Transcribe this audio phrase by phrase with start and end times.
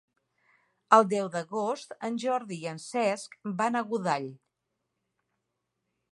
[0.95, 4.25] El deu d'agost en Jordi i en Cesc van a Godall.